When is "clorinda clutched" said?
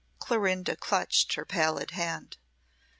0.17-1.35